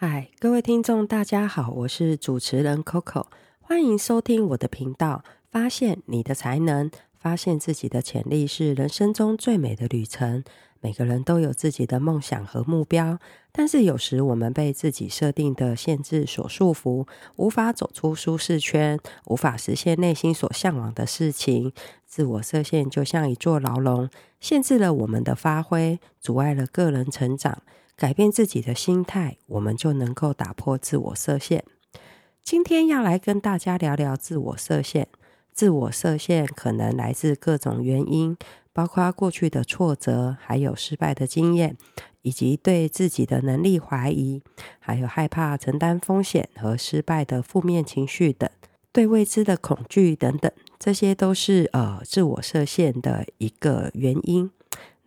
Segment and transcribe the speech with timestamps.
[0.00, 3.26] 嗨，各位听众，大家好，我是主持人 Coco，
[3.60, 5.24] 欢迎收听我的频道。
[5.50, 6.88] 发现你的才能，
[7.18, 10.44] 发现自己的潜力，是人生中最美的旅程。
[10.80, 13.18] 每个人都有自己的梦想和目标，
[13.50, 17.04] 但是有时我们被自己设定的限制所束缚，
[17.34, 21.72] 无法走出舒适圈，无法实现内心所向往的事情。
[22.06, 24.08] 自我设限就像一座牢笼，
[24.38, 27.62] 限制了我们的发挥，阻碍了个人成长。
[27.98, 31.64] 改变自己的心态，我们就能够打破自我设限。
[32.44, 35.08] 今天要来跟大家聊聊自我设限。
[35.52, 38.36] 自我设限可能来自各种原因，
[38.72, 41.76] 包括过去的挫折，还有失败的经验，
[42.22, 44.40] 以及对自己的能力怀疑，
[44.78, 48.48] 还有害怕承担风险和失败的负面情绪等，
[48.92, 54.48] 对未知的恐惧等等，这些都是呃自我设限的一个原因。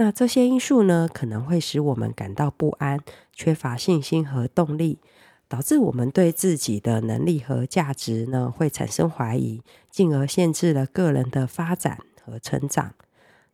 [0.00, 3.00] 那这些因素呢，可能会使我们感到不安，
[3.34, 4.98] 缺乏信心和动力，
[5.46, 12.94] 导致我们对自己的能力和价值呢，会产生怀疑，进而限制了个人的发展和成长。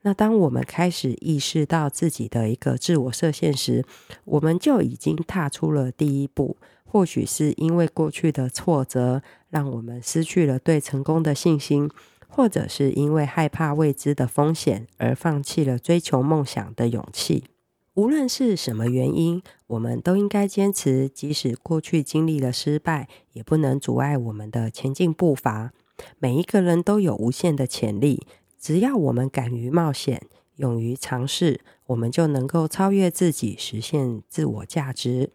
[0.02, 3.84] 那当我们开始意识到自己的一个自我设限时，
[4.24, 6.56] 我们就已经踏出了第一步。
[6.88, 11.90] 或许是因为过去的挫折，让我们失去了对成功的信心。
[12.28, 17.44] 或者是因为害怕未知的风险而放弃了追求梦想的勇气。
[17.94, 25.72] 无论是什么原因，我们都应该坚持，即使过去经历了失败，也不能阻碍我们的前进步伐。
[26.18, 28.26] 每一个人都有无限的潜力，
[28.60, 35.30] 只要我们敢于冒险，勇于尝试，我们就能够超越自己，实现自我价值。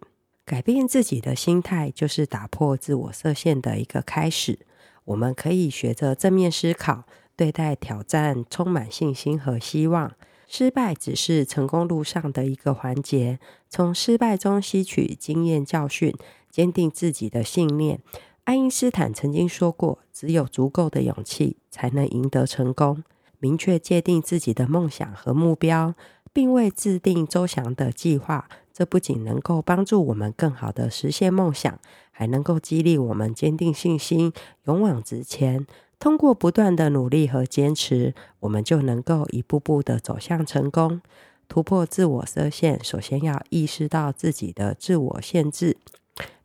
[0.45, 4.59] 改变自己的心态，就是打破自我设限的一个开始。
[5.06, 7.04] 我们可以学着正面思考，
[7.36, 10.12] 对待挑战充满信心和希望。
[10.48, 16.14] 失败只是成功路上的一个环节，从失败中吸取经验教训，
[16.50, 18.02] 坚定自己的信念。
[18.44, 23.04] 爱因斯坦曾经说过：“只有足够的勇气，才能赢得成功。”
[23.40, 25.96] 明确界定自己的梦想和目标，
[26.34, 28.50] 并为制定周详的计划。
[28.74, 31.80] 这不仅能够帮助我们更好地实现梦想，
[32.12, 34.32] 还能够激励我们坚定信心，
[34.66, 35.66] 勇往直前。
[36.00, 41.02] 通过不断的努力和坚持，我们就能够一步步地走向成功。
[41.48, 45.78] 突破自我设限，首先要意识到自己的自我限制，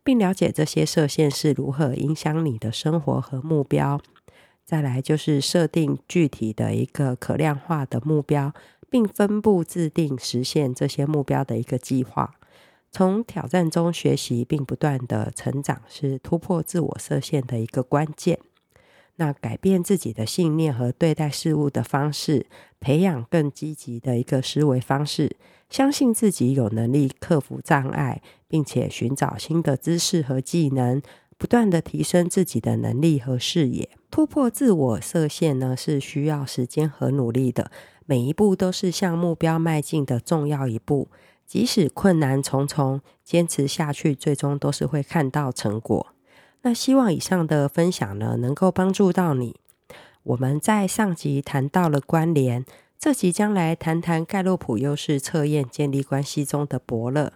[0.02, 4.00] 并了解这些设限是如何影响你的生活和目标。
[4.64, 8.52] 再来就是设定具体的一个可量化的目标。
[8.90, 12.34] 并分步制定实现这些目标的一个计划。
[12.92, 18.38] 从挑战中学习并不断的成长，是突破自我设限的一个关键。
[19.16, 22.46] 那改变自己的信念和对待事物的方式，
[22.80, 25.36] 培养更积极的一个思维方式，
[25.68, 31.00] 相信自己有能力克服障碍，并且寻找新的知识和技能，
[31.38, 33.88] 不断的提升自己的能力和视野。
[34.16, 37.70] 突破自我设限呢，是需要时间和努力的。
[38.06, 41.08] 每一步都是向目标迈进的重要一步，
[41.46, 46.14] 即使困难重重，坚持下去，最终都是会看到成果。
[46.62, 49.54] 那希望以上的分享呢，能够帮助到你。
[50.22, 52.64] 我们在上集谈到了关联，
[52.98, 57.34] 这集将来谈谈盖洛普优势测验建立关系中的伯乐。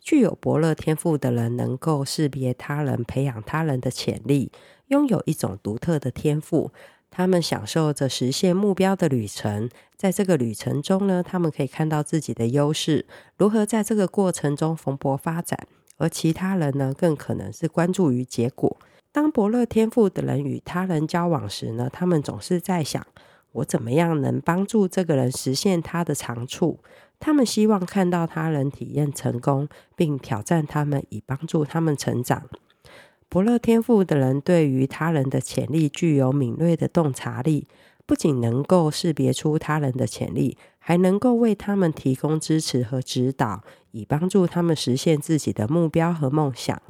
[0.00, 4.50] 具有伯乐天赋的人，能够识别他人，培养他人的潜力，
[4.92, 6.70] 拥有一种独特的天赋。
[7.10, 13.06] 他们享受着实现目标的旅程，在这个旅程中呢，他们可以看到自己的优势，
[13.38, 15.58] 如何在这个过程中蓬勃发展。
[15.96, 18.76] 而其他人呢，更可能是关注于结果。
[19.12, 23.06] 当伯乐天赋的人与他人交往时呢，他们总是在想：
[23.52, 26.80] 我怎么样能帮助这个人实现他的长处？
[27.20, 32.42] 他们希望看到他人体验成功，并挑战他们，以帮助他们成长。
[33.32, 37.66] 伯乐天赋的人对于他人的潜力具有敏锐的洞察力，
[38.04, 46.82] 不仅能够识别出他人的潜力，还能够为他们提供支持和指导，以帮助他们实现自己的目标和梦想。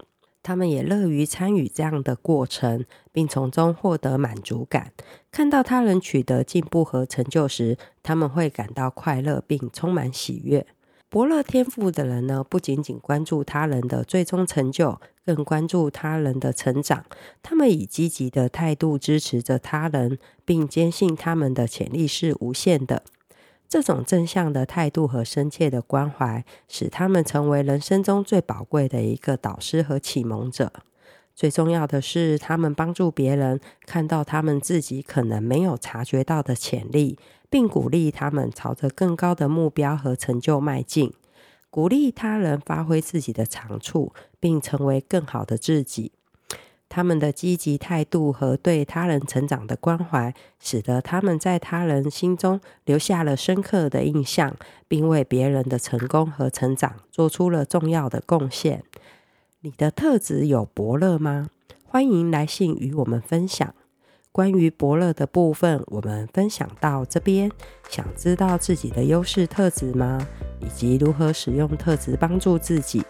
[0.42, 4.90] 他们也乐于参与这样的过程，并从中获得满足感。
[5.30, 10.66] 看到他人取得进步和成就时，他们会感到快乐并充满喜悦。
[11.12, 17.04] 伯乐天赋的人呢，不仅仅关注他人的最终成就，更关注他人的成长。
[17.42, 23.02] 他们以积极的态度支持着他人，并坚信他们的潜力是无限的。
[23.68, 30.72] 这种正向的态度和深切的关怀，使他们成为人生中最宝贵的一个导师和启蒙者。
[31.34, 37.18] 最重要的是，他们帮助别人看到他们自己可能没有察觉到的潜力，
[37.52, 41.12] 并鼓励他们朝着更高的目标和成就迈进。
[41.68, 46.12] 鼓励他人发挥自己的长处，并成为更好的自己。
[46.88, 54.56] 他们的积极态度和对他人成长的关怀，使得他们在他人心中留下了深刻的印象，
[54.88, 58.82] 并为别人的成功和成长做出了重要的贡献。
[59.60, 61.50] 你的特质有伯乐吗？
[61.84, 63.74] 欢迎来信与我们分享。
[64.32, 67.50] 关于伯乐的部分，我们分享到这边。
[67.90, 70.26] 想知道自己的优势特质吗？
[70.58, 73.02] 以及如何使用特质帮助自己？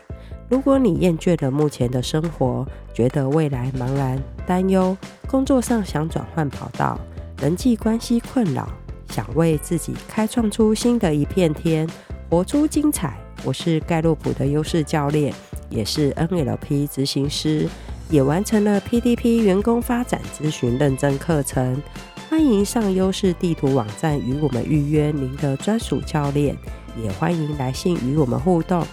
[0.48, 4.96] 如果你厌倦了目前的生活，觉得未来茫然担忧，
[5.28, 6.98] 工作上想转换跑道，
[7.40, 8.68] 人际关系困扰，
[9.08, 11.88] 想为自己开创出新的一片天，
[12.28, 13.16] 活出精彩。
[13.44, 15.32] 我是盖洛普的优势教练，
[15.70, 17.68] 也是 NLP 执行师，
[18.12, 21.82] 也完成了 PDP 员工发展咨询认证课程。
[22.29, 26.55] 欢迎上优势地图网站与我们预约您的专属教练，
[27.03, 28.87] 也欢迎来信与我们互动。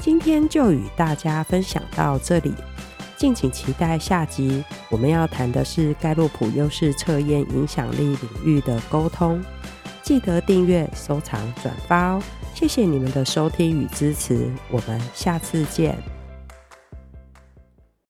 [0.00, 2.52] 今天就与大家分享到这里，
[3.16, 4.64] 敬请期待下集。
[4.90, 9.40] 我们要谈的是盖洛普优势测验影响力领域的沟通。
[10.02, 12.22] 记得订阅、收藏、转发哦！
[12.52, 16.15] 谢谢你们的收听与支持，我们下次见。